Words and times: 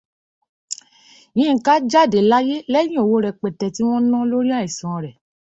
Yínká 1.39 1.73
jáde 1.91 2.19
láyé 2.31 2.55
lẹ́yìn 2.71 3.01
owó 3.03 3.15
rẹpẹtẹ 3.25 3.67
tí 3.75 3.81
wọn 3.89 4.03
ná 4.11 4.17
lórí 4.29 4.49
àìsàn 4.59 4.97
rẹ̀. 5.03 5.15